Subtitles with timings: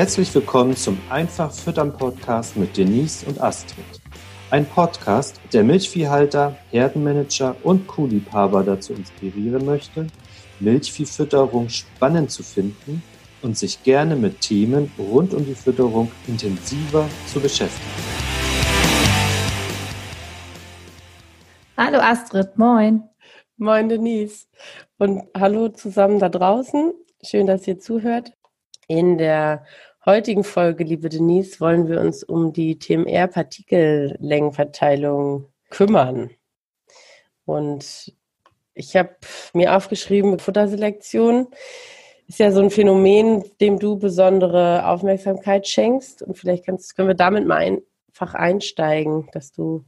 [0.00, 3.84] Herzlich willkommen zum Einfach Füttern Podcast mit Denise und Astrid.
[4.50, 10.06] Ein Podcast, der Milchviehhalter, Herdenmanager und Kuhliebhaber dazu inspirieren möchte,
[10.58, 13.02] Milchviehfütterung spannend zu finden
[13.42, 18.02] und sich gerne mit Themen rund um die Fütterung intensiver zu beschäftigen.
[21.76, 23.02] Hallo Astrid, moin.
[23.58, 24.46] Moin Denise
[24.96, 26.94] und hallo zusammen da draußen.
[27.22, 28.32] Schön, dass ihr zuhört.
[28.88, 29.64] In der
[30.06, 36.30] heutigen Folge, liebe Denise, wollen wir uns um die TMR-Partikellängenverteilung kümmern.
[37.44, 38.14] Und
[38.74, 39.16] ich habe
[39.52, 41.48] mir aufgeschrieben, Futterselektion
[42.26, 46.22] ist ja so ein Phänomen, dem du besondere Aufmerksamkeit schenkst.
[46.22, 49.84] Und vielleicht kannst, können wir damit mal einfach einsteigen, dass du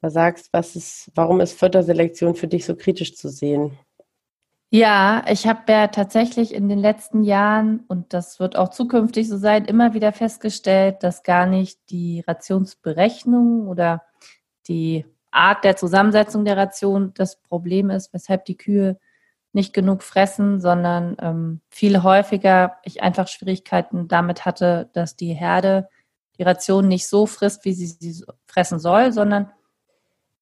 [0.00, 3.78] mal sagst, was ist, warum ist Futterselektion für dich so kritisch zu sehen?
[4.70, 9.38] Ja, ich habe ja tatsächlich in den letzten Jahren, und das wird auch zukünftig so
[9.38, 14.02] sein, immer wieder festgestellt, dass gar nicht die Rationsberechnung oder
[14.68, 18.98] die Art der Zusammensetzung der Ration das Problem ist, weshalb die Kühe
[19.54, 25.88] nicht genug fressen, sondern ähm, viel häufiger ich einfach Schwierigkeiten damit hatte, dass die Herde
[26.38, 29.50] die Ration nicht so frisst, wie sie sie fressen soll, sondern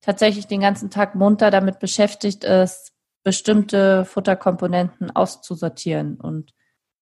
[0.00, 2.92] tatsächlich den ganzen Tag munter damit beschäftigt ist,
[3.26, 6.14] bestimmte Futterkomponenten auszusortieren.
[6.20, 6.54] Und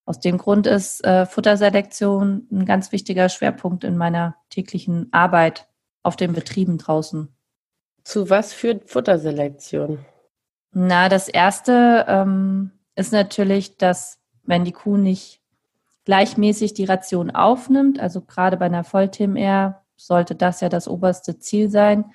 [0.06, 5.69] aus dem Grund ist äh, Futterselektion ein ganz wichtiger Schwerpunkt in meiner täglichen Arbeit
[6.02, 7.28] auf den Betrieben draußen.
[8.05, 9.98] Zu was führt Futterselektion?
[10.72, 15.42] Na, das erste ähm, ist natürlich, dass wenn die Kuh nicht
[16.06, 21.69] gleichmäßig die Ration aufnimmt, also gerade bei einer Voll-TMR sollte das ja das oberste Ziel
[21.69, 22.14] sein,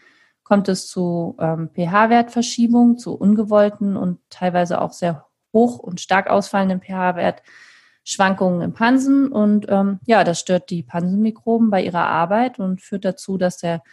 [0.50, 6.81] kommt es zu ähm, pH-Wertverschiebungen, zu ungewollten und teilweise auch sehr hoch und stark ausfallenden
[6.81, 9.32] pH-Wertschwankungen im Pansen.
[9.32, 13.83] Und ähm, ja, das stört die Pansenmikroben bei ihrer Arbeit und führt dazu, dass der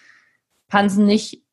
[0.67, 1.45] Pansen nicht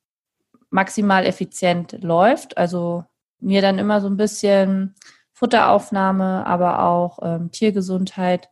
[0.70, 2.58] maximal effizient läuft.
[2.58, 3.04] Also
[3.42, 4.96] mir dann immer so ein bisschen
[5.34, 8.50] Futteraufnahme, aber auch ähm, Tiergesundheit,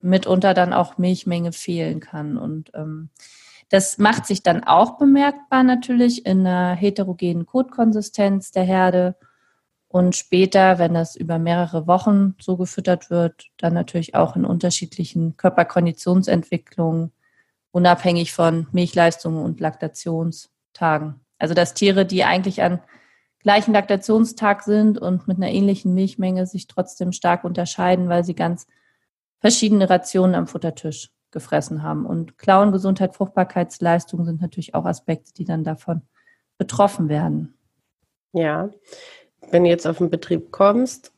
[0.00, 2.38] mitunter dann auch Milchmenge fehlen kann.
[2.38, 3.10] Und ähm,
[3.68, 9.16] das macht sich dann auch bemerkbar natürlich in einer heterogenen Kotkonsistenz der Herde.
[9.88, 15.36] Und später, wenn das über mehrere Wochen so gefüttert wird, dann natürlich auch in unterschiedlichen
[15.36, 17.12] Körperkonditionsentwicklungen,
[17.72, 21.20] unabhängig von Milchleistungen und Laktationstagen.
[21.38, 22.80] Also dass Tiere, die eigentlich an
[23.40, 28.66] gleichen Laktationstag sind und mit einer ähnlichen Milchmenge sich trotzdem stark unterscheiden, weil sie ganz
[29.40, 32.06] verschiedene Rationen am Futtertisch gefressen haben.
[32.06, 36.00] Und Klauen, Gesundheit, Fruchtbarkeitsleistung sind natürlich auch Aspekte, die dann davon
[36.56, 37.58] betroffen werden.
[38.32, 38.70] Ja,
[39.50, 41.12] wenn du jetzt auf den Betrieb kommst,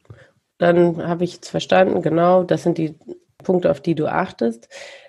[0.59, 2.97] dann habe ich jetzt verstanden, genau, das sind die
[3.45, 4.69] Punkte, auf die du achtest.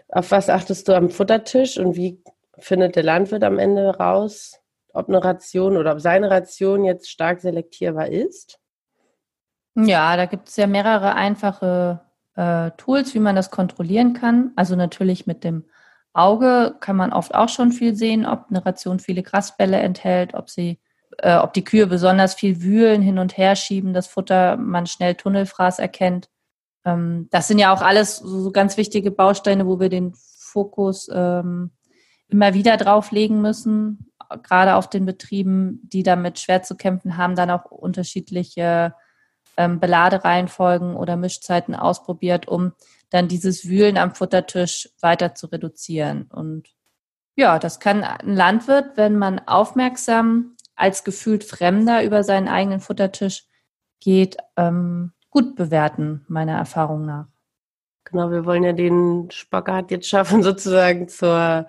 [0.09, 2.21] Auf was achtest du am Futtertisch und wie
[2.59, 4.59] findet der Landwirt am Ende raus,
[4.93, 8.59] ob eine Ration oder ob seine Ration jetzt stark selektierbar ist?
[9.75, 12.01] Ja, da gibt es ja mehrere einfache
[12.39, 14.51] äh, Tools, wie man das kontrollieren kann.
[14.55, 15.65] Also natürlich mit dem
[16.13, 20.49] Auge kann man oft auch schon viel sehen, ob eine Ration viele Grasbälle enthält, ob
[20.49, 20.79] sie,
[21.17, 25.15] äh, ob die Kühe besonders viel wühlen, hin und her schieben, das Futter man schnell
[25.15, 26.29] Tunnelfraß erkennt.
[26.85, 31.71] Ähm, das sind ja auch alles so ganz wichtige Bausteine, wo wir den Fokus ähm,
[32.29, 34.13] immer wieder drauflegen müssen,
[34.43, 38.93] gerade auf den Betrieben, die damit schwer zu kämpfen haben, dann auch unterschiedliche
[39.59, 42.71] ähm, Beladereihenfolgen oder Mischzeiten ausprobiert, um
[43.09, 46.29] dann dieses Wühlen am Futtertisch weiter zu reduzieren.
[46.31, 46.69] Und
[47.35, 53.43] ja, das kann ein Landwirt, wenn man aufmerksam als gefühlt Fremder über seinen eigenen Futtertisch
[53.99, 57.27] geht, ähm, gut bewerten, meiner Erfahrung nach.
[58.05, 61.67] Genau, wir wollen ja den Spagat jetzt schaffen, sozusagen zur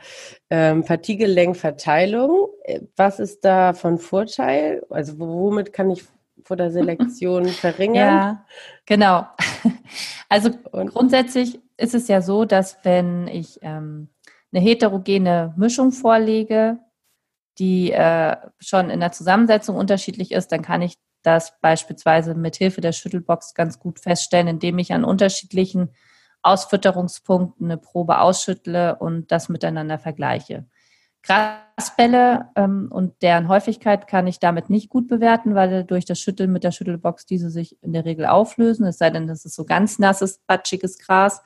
[0.49, 2.51] ähm, Partikellängverteilung.
[2.95, 4.87] Was ist da von Vorteil?
[4.91, 6.05] Also womit kann ich
[6.45, 7.97] Futterselektion verringern.
[7.97, 8.47] Ja,
[8.87, 9.27] genau.
[10.33, 14.11] Also Und grundsätzlich ist es ja so, dass wenn ich ähm,
[14.53, 16.79] eine heterogene Mischung vorlege,
[17.59, 22.81] die äh, schon in der Zusammensetzung unterschiedlich ist, dann kann ich das beispielsweise mit Hilfe
[22.81, 25.91] der Schüttelbox ganz gut feststellen, indem ich an unterschiedlichen
[26.43, 30.67] Ausfütterungspunkten eine Probe ausschüttle und das miteinander vergleiche.
[31.23, 36.53] Grasbälle ähm, und deren Häufigkeit kann ich damit nicht gut bewerten, weil durch das Schütteln
[36.53, 39.65] mit der Schüttelbox diese sich in der Regel auflösen, es sei denn, das ist so
[39.65, 41.43] ganz nasses, batschiges Gras.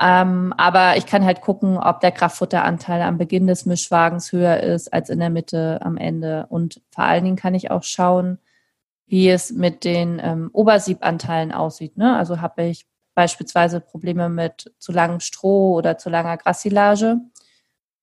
[0.00, 4.92] Ähm, aber ich kann halt gucken, ob der Kraftfutteranteil am Beginn des Mischwagens höher ist
[4.92, 6.46] als in der Mitte am Ende.
[6.48, 8.38] Und vor allen Dingen kann ich auch schauen,
[9.06, 11.98] wie es mit den ähm, Obersiebanteilen aussieht.
[11.98, 12.16] Ne?
[12.16, 17.18] Also habe ich beispielsweise Probleme mit zu langem Stroh oder zu langer Grassilage.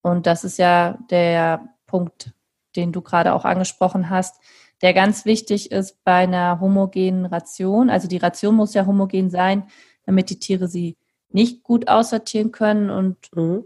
[0.01, 2.33] Und das ist ja der Punkt,
[2.75, 4.41] den du gerade auch angesprochen hast,
[4.81, 7.89] der ganz wichtig ist bei einer homogenen Ration.
[7.89, 9.67] Also die Ration muss ja homogen sein,
[10.05, 10.97] damit die Tiere sie
[11.29, 12.89] nicht gut aussortieren können.
[12.89, 13.65] Und mhm.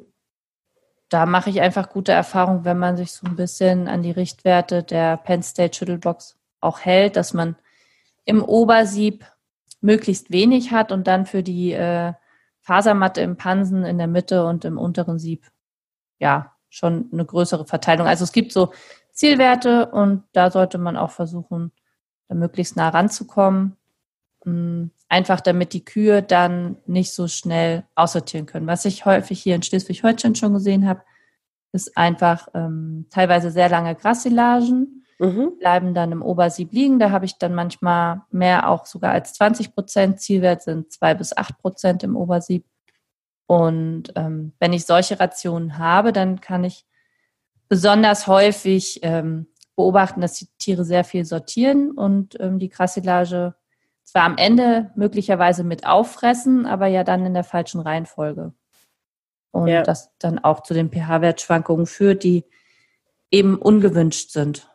[1.10, 4.84] da mache ich einfach gute Erfahrungen, wenn man sich so ein bisschen an die Richtwerte
[4.84, 7.56] der Penn State Schüttelbox auch hält, dass man
[8.26, 9.26] im Obersieb
[9.82, 12.14] möglichst wenig hat und dann für die äh,
[12.62, 15.52] Fasermatte im Pansen in der Mitte und im unteren Sieb
[16.24, 18.08] ja schon eine größere Verteilung.
[18.08, 18.72] Also es gibt so
[19.12, 21.72] Zielwerte und da sollte man auch versuchen,
[22.28, 23.78] da möglichst nah ranzukommen.
[24.44, 28.66] Mm, einfach damit die Kühe dann nicht so schnell aussortieren können.
[28.66, 31.04] Was ich häufig hier in Schleswig-Holstein schon gesehen habe,
[31.72, 35.58] ist einfach ähm, teilweise sehr lange Grassilagen, mhm.
[35.60, 36.98] bleiben dann im Obersieb liegen.
[36.98, 40.20] Da habe ich dann manchmal mehr, auch sogar als 20 Prozent.
[40.20, 42.66] Zielwert sind zwei bis acht Prozent im Obersieb.
[43.46, 46.86] Und ähm, wenn ich solche Rationen habe, dann kann ich
[47.68, 53.56] besonders häufig ähm, beobachten, dass die Tiere sehr viel sortieren und ähm, die Grassilage
[54.04, 58.54] zwar am Ende möglicherweise mit auffressen, aber ja dann in der falschen Reihenfolge.
[59.52, 59.84] Und ja.
[59.84, 62.46] das dann auch zu den pH-Wertschwankungen führt, die
[63.32, 64.70] eben ungewünscht sind.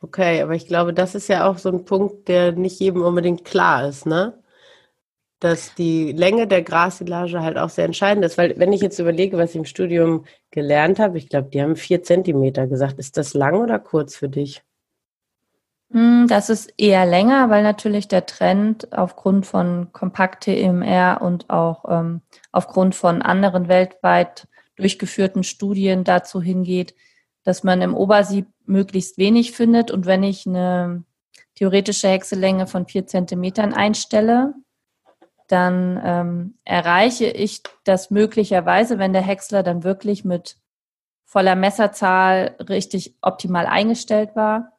[0.00, 3.44] Okay, aber ich glaube, das ist ja auch so ein Punkt, der nicht jedem unbedingt
[3.44, 4.42] klar ist, ne?
[5.44, 9.36] Dass die Länge der Grassilage halt auch sehr entscheidend ist, weil wenn ich jetzt überlege,
[9.36, 12.98] was ich im Studium gelernt habe, ich glaube, die haben vier Zentimeter gesagt.
[12.98, 14.62] Ist das lang oder kurz für dich?
[15.92, 22.22] Hm, das ist eher länger, weil natürlich der Trend aufgrund von Kompakt-TMR und auch ähm,
[22.50, 26.94] aufgrund von anderen weltweit durchgeführten Studien dazu hingeht,
[27.42, 29.90] dass man im Obersieb möglichst wenig findet.
[29.90, 31.04] Und wenn ich eine
[31.54, 34.54] theoretische Häckselänge von vier Zentimetern einstelle,
[35.48, 40.56] dann ähm, erreiche ich das möglicherweise, wenn der Häcksler dann wirklich mit
[41.24, 44.74] voller Messerzahl richtig optimal eingestellt war,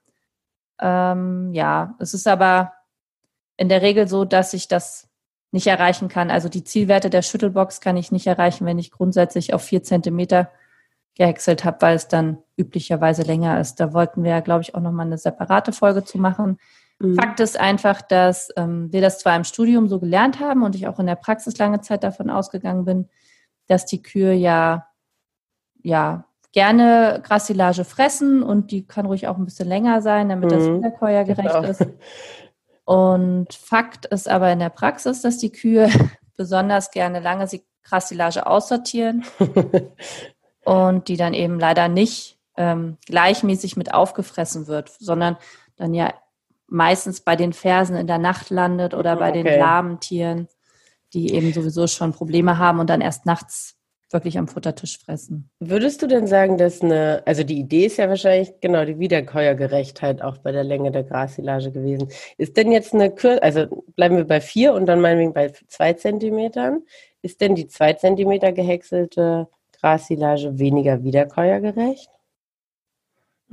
[0.80, 2.74] ähm, ja, es ist aber
[3.58, 5.10] in der Regel so, dass ich das
[5.52, 6.32] nicht erreichen kann.
[6.32, 10.52] Also die Zielwerte der Schüttelbox kann ich nicht erreichen, wenn ich grundsätzlich auf vier Zentimeter
[11.16, 13.80] gehäckselt habe, weil es dann üblicherweise länger ist.
[13.80, 16.60] Da wollten wir ja, glaube ich, auch nochmal eine separate Folge zu machen.
[17.00, 17.16] Mhm.
[17.16, 20.88] Fakt ist einfach, dass ähm, wir das zwar im Studium so gelernt haben und ich
[20.88, 23.10] auch in der Praxis lange Zeit davon ausgegangen bin,
[23.68, 24.88] dass die Kühe ja,
[25.82, 30.64] ja gerne Grassilage fressen und die kann ruhig auch ein bisschen länger sein, damit das
[30.64, 30.78] mhm.
[30.78, 31.64] wiederkäuergerecht genau.
[31.64, 31.86] ist.
[32.86, 35.90] Und Fakt ist aber in der Praxis, dass die Kühe
[36.38, 37.48] besonders gerne lange
[37.84, 39.26] Grassilage aussortieren
[40.66, 45.38] und die dann eben leider nicht ähm, gleichmäßig mit aufgefressen wird, sondern
[45.76, 46.14] dann ja
[46.68, 49.44] meistens bei den Fersen in der Nacht landet oder bei okay.
[49.44, 50.48] den lahmen Tieren,
[51.14, 53.76] die eben sowieso schon Probleme haben und dann erst nachts
[54.12, 55.50] wirklich am Futtertisch fressen.
[55.60, 60.22] Würdest du denn sagen, dass eine, also die Idee ist ja wahrscheinlich genau die Wiederkäuergerechtheit
[60.22, 62.10] auch bei der Länge der Grassilage gewesen.
[62.38, 63.66] Ist denn jetzt eine Kür also
[63.96, 66.84] bleiben wir bei vier und dann meinetwegen bei zwei Zentimetern,
[67.22, 69.48] ist denn die zwei Zentimeter gehäckselte
[69.80, 72.10] Grassilage weniger wiederkäuergerecht?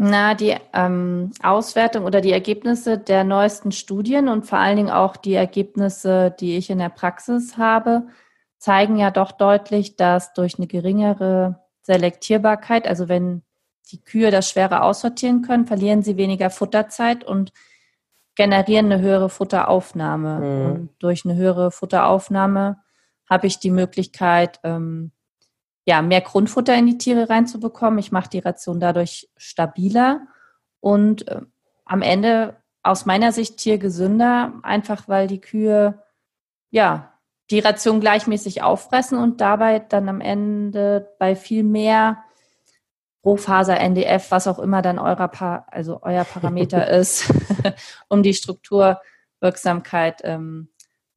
[0.04, 5.16] Na, die ähm, Auswertung oder die Ergebnisse der neuesten Studien und vor allen Dingen auch
[5.16, 8.08] die Ergebnisse, die ich in der Praxis habe,
[8.58, 13.42] zeigen ja doch deutlich, dass durch eine geringere Selektierbarkeit, also wenn
[13.92, 17.52] die Kühe das schwerer aussortieren können, verlieren sie weniger Futterzeit und
[18.34, 20.40] generieren eine höhere Futteraufnahme.
[20.40, 20.72] Mhm.
[20.72, 22.78] Und durch eine höhere Futteraufnahme
[23.30, 25.12] habe ich die Möglichkeit, ähm,
[25.84, 27.98] ja, mehr Grundfutter in die Tiere reinzubekommen.
[27.98, 30.26] Ich mache die Ration dadurch stabiler
[30.80, 31.40] und äh,
[31.84, 36.02] am Ende aus meiner Sicht tiergesünder, einfach weil die Kühe
[36.70, 37.12] ja
[37.50, 42.24] die Ration gleichmäßig auffressen und dabei dann am Ende bei viel mehr
[43.24, 47.32] Rohfaser, NDF, was auch immer dann eurer pa also euer Parameter ist,
[48.08, 50.71] um die Strukturwirksamkeit ähm,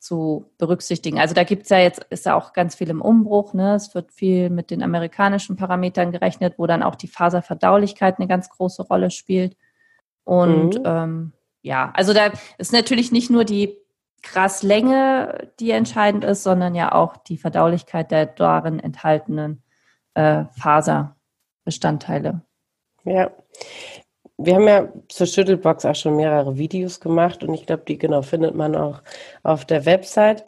[0.05, 1.19] zu berücksichtigen.
[1.19, 3.53] Also da gibt es ja jetzt, ist ja auch ganz viel im Umbruch.
[3.53, 3.73] Ne?
[3.73, 8.49] Es wird viel mit den amerikanischen Parametern gerechnet, wo dann auch die Faserverdaulichkeit eine ganz
[8.49, 9.57] große Rolle spielt.
[10.23, 10.83] Und mhm.
[10.85, 11.33] ähm,
[11.63, 13.77] ja, also da ist natürlich nicht nur die
[14.21, 19.63] Graslänge, die entscheidend ist, sondern ja auch die Verdaulichkeit der darin enthaltenen
[20.13, 22.41] äh, Faserbestandteile.
[23.05, 23.31] Ja.
[24.37, 28.21] Wir haben ja zur Schüttelbox auch schon mehrere Videos gemacht und ich glaube, die genau
[28.21, 29.01] findet man auch
[29.43, 30.43] auf der Website.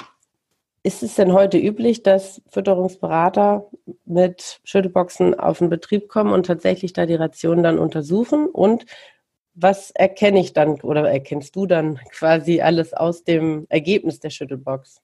[0.83, 3.65] Ist es denn heute üblich, dass Fütterungsberater
[4.05, 8.47] mit Schüttelboxen auf den Betrieb kommen und tatsächlich da die Ration dann untersuchen?
[8.47, 8.85] Und
[9.53, 15.01] was erkenne ich dann oder erkennst du dann quasi alles aus dem Ergebnis der Schüttelbox?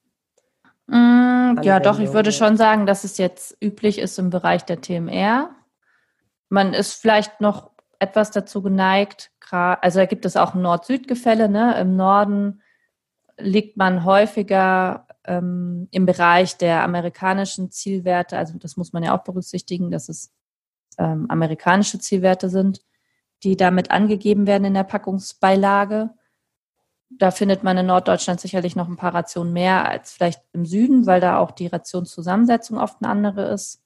[0.86, 4.80] Mm, ja, doch, ich würde schon sagen, dass es jetzt üblich ist im Bereich der
[4.80, 5.50] TMR.
[6.48, 7.73] Man ist vielleicht noch
[8.04, 11.48] etwas dazu geneigt, also da gibt es auch Nord-Süd-Gefälle.
[11.48, 11.78] Ne?
[11.78, 12.62] Im Norden
[13.38, 18.36] liegt man häufiger ähm, im Bereich der amerikanischen Zielwerte.
[18.36, 20.32] Also das muss man ja auch berücksichtigen, dass es
[20.98, 22.80] ähm, amerikanische Zielwerte sind,
[23.42, 26.10] die damit angegeben werden in der Packungsbeilage.
[27.10, 31.06] Da findet man in Norddeutschland sicherlich noch ein paar Rationen mehr als vielleicht im Süden,
[31.06, 33.82] weil da auch die Rationszusammensetzung oft eine andere ist.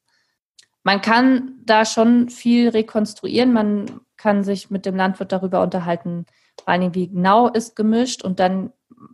[0.82, 3.52] Man kann da schon viel rekonstruieren.
[3.52, 6.26] Man kann sich mit dem Landwirt darüber unterhalten,
[6.58, 8.22] vor allem wie genau ist gemischt.
[8.22, 8.72] Und dann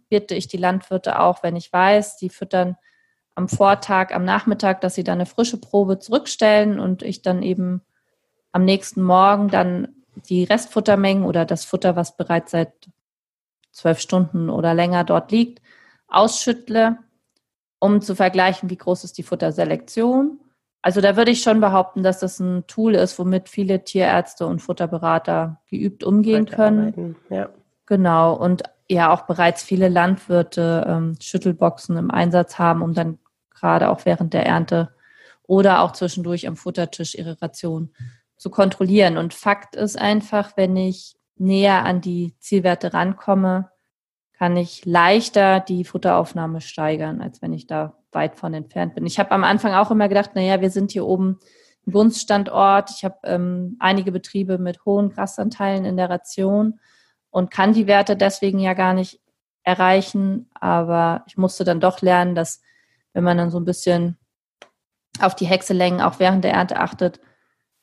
[0.08, 2.76] bitte ich die Landwirte auch, wenn ich weiß, die füttern
[3.34, 7.82] am Vortag, am Nachmittag, dass sie dann eine frische Probe zurückstellen und ich dann eben
[8.52, 9.88] am nächsten Morgen dann
[10.28, 12.72] die Restfuttermengen oder das Futter, was bereits seit
[13.72, 15.60] zwölf Stunden oder länger dort liegt,
[16.06, 16.98] ausschüttle,
[17.80, 20.38] um zu vergleichen, wie groß ist die Futterselektion.
[20.84, 24.60] Also da würde ich schon behaupten, dass das ein Tool ist, womit viele Tierärzte und
[24.60, 27.16] Futterberater geübt umgehen können.
[27.30, 27.48] Ja.
[27.86, 28.34] Genau.
[28.34, 33.18] Und ja auch bereits viele Landwirte ähm, Schüttelboxen im Einsatz haben, um dann
[33.54, 34.90] gerade auch während der Ernte
[35.46, 37.88] oder auch zwischendurch am Futtertisch ihre Ration
[38.36, 39.16] zu kontrollieren.
[39.16, 43.70] Und Fakt ist einfach, wenn ich näher an die Zielwerte rankomme,
[44.44, 49.06] kann ich leichter die Futteraufnahme steigern, als wenn ich da weit von entfernt bin.
[49.06, 51.38] Ich habe am Anfang auch immer gedacht, naja, wir sind hier oben
[51.86, 52.90] ein Gunststandort.
[52.90, 56.78] Ich habe ähm, einige Betriebe mit hohen Grasanteilen in der Ration
[57.30, 59.18] und kann die Werte deswegen ja gar nicht
[59.62, 60.50] erreichen.
[60.52, 62.60] Aber ich musste dann doch lernen, dass
[63.14, 64.18] wenn man dann so ein bisschen
[65.20, 67.18] auf die Hexelängen auch während der Ernte achtet,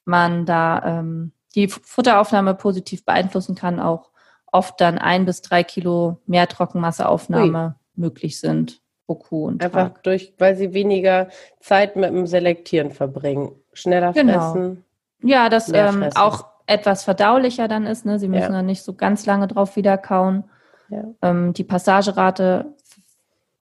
[0.06, 4.11] man da ähm, die Futteraufnahme positiv beeinflussen kann, auch
[4.52, 8.02] oft dann ein bis drei Kilo mehr Trockenmasseaufnahme Ui.
[8.02, 10.04] möglich sind pro Kuh und Einfach Tag.
[10.04, 11.30] durch, weil sie weniger
[11.60, 13.52] Zeit mit dem Selektieren verbringen.
[13.74, 14.54] Schneller genau.
[14.54, 14.86] fressen.
[15.24, 18.06] Ja, das ähm, auch etwas verdaulicher dann ist.
[18.06, 18.20] Ne?
[18.20, 18.50] Sie müssen ja.
[18.50, 20.46] dann nicht so ganz lange drauf wieder kauen.
[20.90, 21.04] Ja.
[21.22, 22.74] Ähm, die Passagerate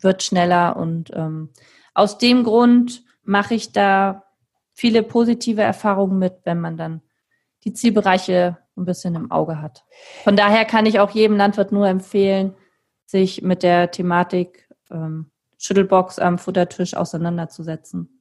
[0.00, 1.50] wird schneller und ähm,
[1.94, 4.24] aus dem Grund mache ich da
[4.72, 7.02] viele positive Erfahrungen mit, wenn man dann
[7.64, 9.84] die Zielbereiche ein bisschen im Auge hat.
[10.24, 12.54] Von daher kann ich auch jedem Landwirt nur empfehlen,
[13.06, 18.20] sich mit der Thematik ähm, Schüttelbox am Futtertisch auseinanderzusetzen.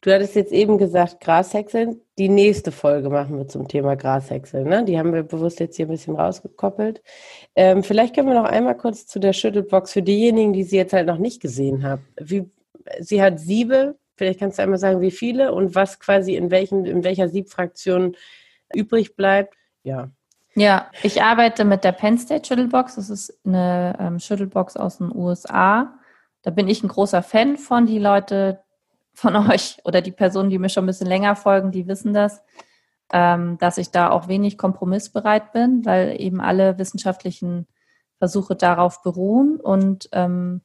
[0.00, 2.00] Du hattest jetzt eben gesagt, Grashäckseln.
[2.18, 4.68] Die nächste Folge machen wir zum Thema Grashäckseln.
[4.68, 4.84] Ne?
[4.84, 7.02] Die haben wir bewusst jetzt hier ein bisschen rausgekoppelt.
[7.54, 10.92] Ähm, vielleicht können wir noch einmal kurz zu der Schüttelbox für diejenigen, die sie jetzt
[10.92, 12.06] halt noch nicht gesehen haben.
[12.20, 12.50] Wie,
[12.98, 13.96] sie hat Siebe.
[14.16, 18.16] Vielleicht kannst du einmal sagen, wie viele und was quasi in, welchen, in welcher Siebfraktion
[18.74, 19.54] übrig bleibt.
[19.84, 20.10] Ja.
[20.56, 22.96] Ja, ich arbeite mit der Penn State Schüttelbox.
[22.96, 25.94] Das ist eine ähm, Schüttelbox aus den USA.
[26.42, 27.86] Da bin ich ein großer Fan von.
[27.86, 28.60] Die Leute
[29.14, 32.42] von euch oder die Personen, die mir schon ein bisschen länger folgen, die wissen das,
[33.12, 37.66] ähm, dass ich da auch wenig kompromissbereit bin, weil eben alle wissenschaftlichen
[38.18, 39.58] Versuche darauf beruhen.
[39.60, 40.62] Und ähm,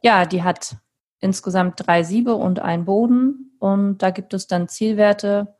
[0.00, 0.76] ja, die hat
[1.18, 3.56] insgesamt drei Siebe und einen Boden.
[3.58, 5.53] Und da gibt es dann Zielwerte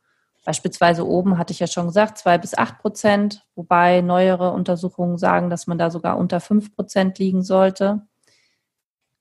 [0.45, 5.49] Beispielsweise oben hatte ich ja schon gesagt, zwei bis acht Prozent, wobei neuere Untersuchungen sagen,
[5.49, 8.03] dass man da sogar unter fünf Prozent liegen sollte.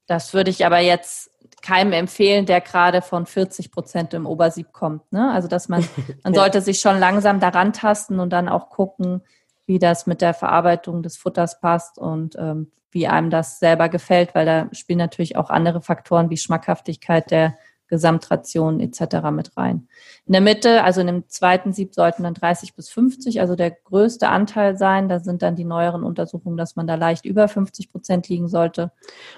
[0.07, 1.31] Das würde ich aber jetzt
[1.63, 5.11] keinem empfehlen, der gerade von 40 Prozent im Obersieb kommt.
[5.13, 5.33] Ne?
[5.33, 5.83] Also dass man,
[6.25, 9.23] man sollte sich schon langsam daran tasten und dann auch gucken,
[9.65, 14.35] wie das mit der Verarbeitung des Futters passt und ähm, wie einem das selber gefällt,
[14.35, 17.57] weil da spielen natürlich auch andere Faktoren wie Schmackhaftigkeit der
[17.95, 19.31] Gesamtration etc.
[19.31, 19.87] mit rein.
[20.27, 23.71] In der Mitte, also in dem zweiten Sieb, sollten dann 30 bis 50, also der
[23.71, 25.09] größte Anteil sein.
[25.09, 28.91] Da sind dann die neueren Untersuchungen, dass man da leicht über 50 Prozent liegen sollte.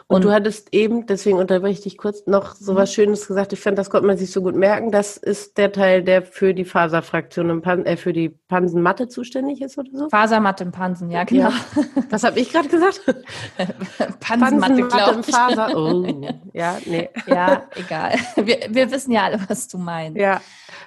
[0.06, 3.52] Und, Und du hattest eben, deswegen unterbreche ich dich kurz, noch so was Schönes gesagt.
[3.52, 4.90] Ich fand, das konnte man sich so gut merken.
[4.90, 9.60] Das ist der Teil, der für die Faserfraktion im Pan äh, für die Pansenmatte zuständig
[9.60, 10.08] ist oder so?
[10.08, 11.50] Fasermatte im Pansen, ja, genau.
[11.50, 11.84] Ja.
[12.08, 13.02] Was habe ich gerade gesagt?
[14.20, 15.76] Pansenmatte, Pansenmatte im Faser.
[15.76, 16.06] Oh,
[16.54, 17.10] ja, nee.
[17.26, 18.14] Ja, egal
[18.46, 20.18] wir, wir wissen ja alle, was du meinst.
[20.18, 20.40] Ja.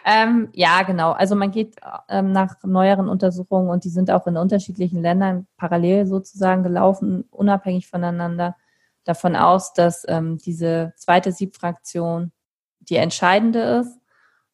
[0.05, 1.11] Ähm, ja, genau.
[1.11, 1.75] Also man geht
[2.07, 7.87] ähm, nach neueren Untersuchungen und die sind auch in unterschiedlichen Ländern parallel sozusagen gelaufen, unabhängig
[7.87, 8.55] voneinander,
[9.03, 12.31] davon aus, dass ähm, diese zweite Siebfraktion
[12.79, 13.99] die entscheidende ist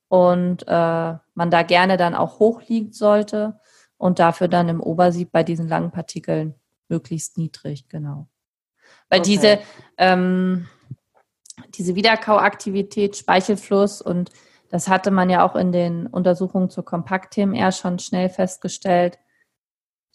[0.07, 3.59] und äh, man da gerne dann auch hoch liegt sollte
[3.97, 6.55] und dafür dann im Obersieb bei diesen langen Partikeln
[6.89, 8.27] möglichst niedrig, genau.
[9.09, 9.29] Weil okay.
[9.29, 9.59] diese
[9.97, 10.67] ähm,
[11.69, 14.31] diese Wiederkauaktivität, Speichelfluss und
[14.69, 19.19] das hatte man ja auch in den Untersuchungen zur Kompakt-TMR schon schnell festgestellt,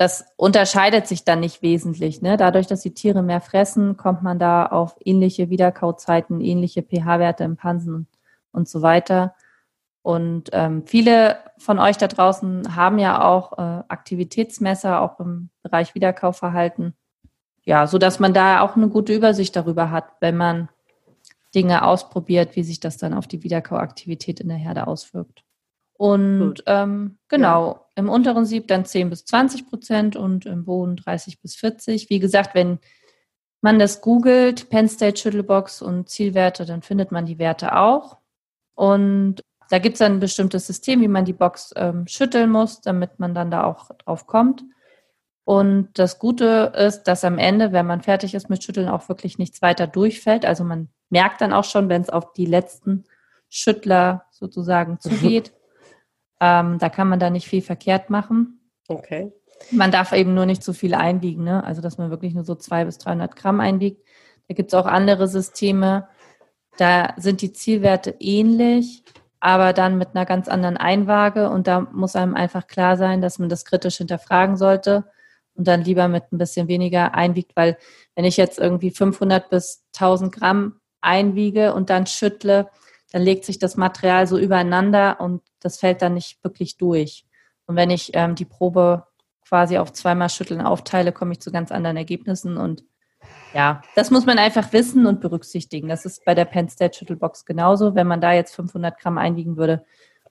[0.00, 2.22] das unterscheidet sich dann nicht wesentlich.
[2.22, 2.38] Ne?
[2.38, 7.58] Dadurch, dass die Tiere mehr fressen, kommt man da auf ähnliche Wiederkauzeiten, ähnliche pH-Werte im
[7.58, 8.06] Pansen
[8.50, 9.34] und so weiter.
[10.00, 15.94] Und ähm, viele von euch da draußen haben ja auch äh, Aktivitätsmesser, auch im Bereich
[15.94, 16.94] Wiederkaufverhalten.
[17.64, 20.70] Ja, so dass man da auch eine gute Übersicht darüber hat, wenn man
[21.54, 25.44] Dinge ausprobiert, wie sich das dann auf die Wiederkauaktivität in der Herde auswirkt.
[26.00, 27.86] Und ähm, genau, ja.
[27.96, 32.08] im unteren Sieb dann 10 bis 20 Prozent und im Boden 30 bis 40.
[32.08, 32.78] Wie gesagt, wenn
[33.60, 38.16] man das googelt, Penn State Schüttelbox und Zielwerte, dann findet man die Werte auch.
[38.74, 42.80] Und da gibt es dann ein bestimmtes System, wie man die Box ähm, schütteln muss,
[42.80, 44.64] damit man dann da auch drauf kommt.
[45.44, 49.36] Und das Gute ist, dass am Ende, wenn man fertig ist mit Schütteln, auch wirklich
[49.36, 50.46] nichts weiter durchfällt.
[50.46, 53.04] Also man merkt dann auch schon, wenn es auf die letzten
[53.48, 55.52] Schüttler sozusagen zugeht.
[56.42, 58.62] Ähm, da kann man da nicht viel verkehrt machen.
[58.88, 59.30] Okay.
[59.72, 61.62] Man darf eben nur nicht zu viel einwiegen, ne?
[61.64, 64.02] also dass man wirklich nur so 200 bis 300 Gramm einwiegt.
[64.48, 66.08] Da gibt es auch andere Systeme,
[66.78, 69.04] da sind die Zielwerte ähnlich,
[69.38, 73.38] aber dann mit einer ganz anderen Einwaage und da muss einem einfach klar sein, dass
[73.38, 75.04] man das kritisch hinterfragen sollte
[75.54, 77.76] und dann lieber mit ein bisschen weniger einwiegt, weil
[78.14, 82.68] wenn ich jetzt irgendwie 500 bis 1000 Gramm einwiege und dann schüttle,
[83.12, 87.24] dann legt sich das Material so übereinander und das fällt dann nicht wirklich durch.
[87.66, 89.06] Und wenn ich ähm, die Probe
[89.46, 92.56] quasi auf zweimal Schütteln aufteile, komme ich zu ganz anderen Ergebnissen.
[92.56, 92.84] Und
[93.52, 95.88] ja, das muss man einfach wissen und berücksichtigen.
[95.88, 97.94] Das ist bei der Penn State Schüttelbox genauso.
[97.94, 99.84] Wenn man da jetzt 500 Gramm einwiegen würde,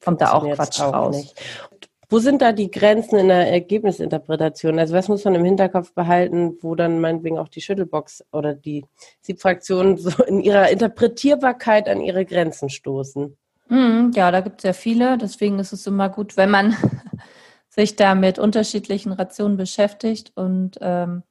[0.04, 1.18] kommt da auch Quatsch auch raus.
[1.18, 1.89] Nicht.
[2.12, 4.80] Wo sind da die Grenzen in der Ergebnisinterpretation?
[4.80, 8.84] Also was muss man im Hinterkopf behalten, wo dann meinetwegen auch die Schüttelbox oder die
[9.22, 13.38] Siebfraktionen so in ihrer Interpretierbarkeit an ihre Grenzen stoßen?
[13.68, 15.20] Mhm, ja, da gibt es ja viele.
[15.20, 16.76] Deswegen ist es immer gut, wenn man
[17.70, 21.22] sich da mit unterschiedlichen Rationen beschäftigt und ähm,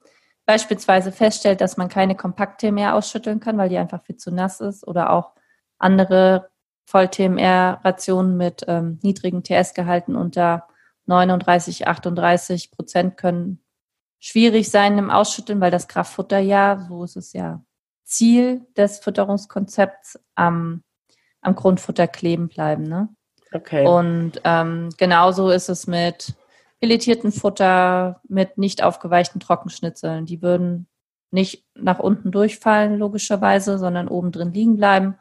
[0.47, 4.61] beispielsweise feststellt, dass man keine Kompakte mehr ausschütteln kann, weil die einfach viel zu nass
[4.61, 5.33] ist oder auch
[5.79, 6.51] andere
[6.87, 10.69] Voll-TMR-Rationen mit ähm, niedrigen TS-Gehalten unter
[11.09, 13.63] 39, 38 Prozent können
[14.19, 17.63] schwierig sein im Ausschütteln, weil das Kraftfutter ja, so ist es ja
[18.05, 20.83] Ziel des Fütterungskonzepts, am,
[21.41, 22.85] am Grundfutter kleben bleiben.
[22.85, 23.09] Ne?
[23.53, 23.87] Okay.
[23.87, 26.35] Und ähm, genauso ist es mit
[26.81, 30.27] filetierten Futter, mit nicht aufgeweichten Trockenschnitzeln.
[30.27, 30.87] Die würden
[31.31, 35.17] nicht nach unten durchfallen, logischerweise, sondern oben drin liegen bleiben.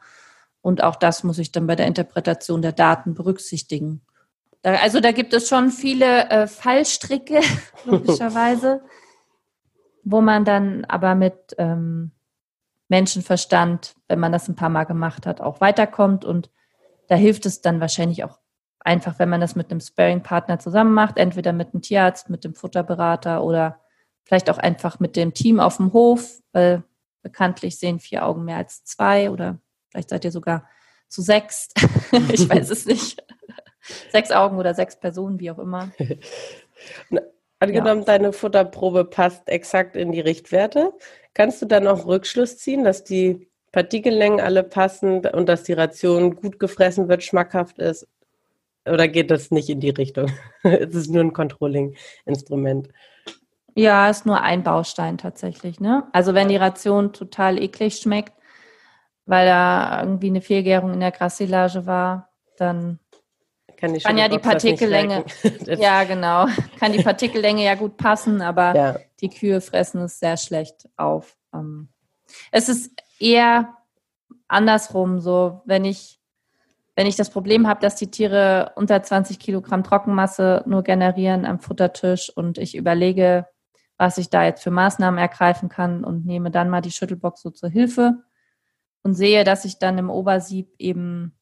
[0.60, 4.02] Und auch das muss ich dann bei der Interpretation der Daten berücksichtigen.
[4.62, 7.40] Also da gibt es schon viele äh, Fallstricke,
[7.84, 8.82] logischerweise,
[10.04, 12.12] wo man dann aber mit ähm,
[12.88, 16.24] Menschenverstand, wenn man das ein paar Mal gemacht hat, auch weiterkommt.
[16.24, 16.50] Und
[17.06, 18.38] da hilft es dann wahrscheinlich auch
[18.80, 22.54] einfach, wenn man das mit einem Sparing-Partner zusammen macht, entweder mit einem Tierarzt, mit dem
[22.54, 23.80] Futterberater oder
[24.24, 26.82] vielleicht auch einfach mit dem Team auf dem Hof, weil
[27.22, 29.58] bekanntlich sehen vier Augen mehr als zwei oder
[29.90, 30.68] Vielleicht seid ihr sogar
[31.08, 31.68] zu sechs.
[32.32, 33.22] ich weiß es nicht.
[34.10, 35.90] Sechs Augen oder sechs Personen, wie auch immer.
[37.60, 38.06] Angenommen, ja.
[38.06, 40.92] deine Futterprobe passt exakt in die Richtwerte,
[41.34, 46.36] kannst du dann auch Rückschluss ziehen, dass die Partikellängen alle passen und dass die Ration
[46.36, 48.06] gut gefressen wird, schmackhaft ist?
[48.86, 50.30] Oder geht das nicht in die Richtung?
[50.62, 52.88] es ist nur ein Controlling-Instrument.
[53.74, 55.78] Ja, ist nur ein Baustein tatsächlich.
[55.78, 56.04] Ne?
[56.12, 58.32] Also wenn die Ration total eklig schmeckt,
[59.26, 62.98] weil da irgendwie eine Fehlgärung in der Grassilage war, dann
[63.78, 65.24] kann, kann ja die Partikellänge,
[65.66, 66.46] ja genau,
[66.78, 68.96] kann die Partikellänge ja gut passen, aber ja.
[69.20, 71.36] die Kühe fressen es sehr schlecht auf.
[71.54, 71.88] Ähm,
[72.50, 73.74] es ist eher
[74.48, 76.16] andersrum, so wenn ich
[76.94, 81.60] wenn ich das Problem habe, dass die Tiere unter 20 Kilogramm Trockenmasse nur generieren am
[81.60, 83.46] Futtertisch und ich überlege,
[83.96, 87.50] was ich da jetzt für Maßnahmen ergreifen kann und nehme dann mal die Schüttelbox so
[87.50, 88.24] zur Hilfe,
[89.02, 91.32] und sehe, dass ich dann im Obersieb eben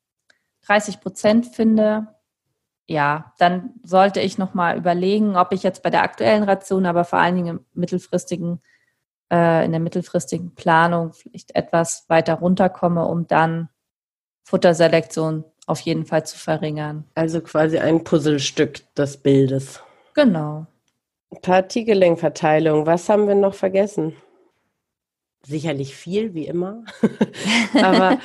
[0.67, 2.09] 30 Prozent finde,
[2.89, 7.19] ja, dann sollte ich nochmal überlegen, ob ich jetzt bei der aktuellen Ration, aber vor
[7.19, 8.61] allen Dingen im mittelfristigen,
[9.33, 13.69] äh, in der mittelfristigen Planung vielleicht etwas weiter runterkomme, um dann
[14.45, 17.05] Futterselektion auf jeden Fall zu verringern.
[17.17, 19.81] Also quasi ein Puzzlestück des Bildes.
[20.15, 20.67] Genau.
[21.43, 24.15] Partikelengverteilung, was haben wir noch vergessen?
[25.47, 26.85] sicherlich viel, wie immer.
[27.83, 28.19] Aber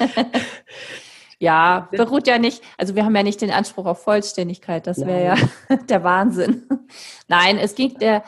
[1.42, 5.24] ja, beruht ja nicht, also wir haben ja nicht den Anspruch auf Vollständigkeit, das wäre
[5.24, 6.64] ja der Wahnsinn.
[7.28, 8.24] Nein, es ging der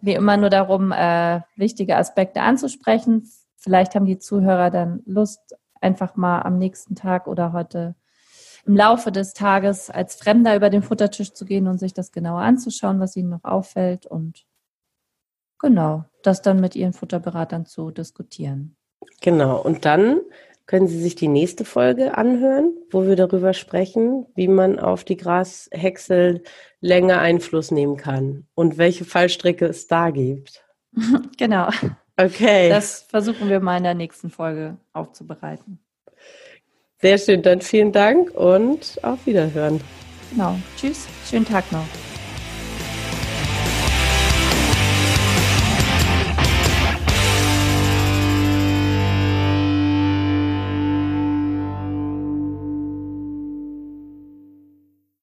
[0.00, 3.30] wie immer nur darum, äh, wichtige Aspekte anzusprechen.
[3.56, 7.94] Vielleicht haben die Zuhörer dann Lust, einfach mal am nächsten Tag oder heute
[8.64, 12.42] im Laufe des Tages als Fremder über den Futtertisch zu gehen und sich das genauer
[12.42, 14.06] anzuschauen, was ihnen noch auffällt.
[14.06, 14.44] Und
[15.58, 18.76] genau, das dann mit ihren Futterberatern zu diskutieren.
[19.20, 20.20] Genau, und dann
[20.72, 25.18] können Sie sich die nächste Folge anhören, wo wir darüber sprechen, wie man auf die
[25.18, 30.64] Grashäcksellänge Einfluss nehmen kann und welche Fallstricke es da gibt.
[31.36, 31.68] genau.
[32.16, 32.70] Okay.
[32.70, 35.78] Das versuchen wir mal in der nächsten Folge aufzubereiten.
[37.02, 39.78] Sehr schön, dann vielen Dank und auf Wiederhören.
[40.30, 40.56] Genau.
[40.78, 41.84] Tschüss, schönen Tag noch.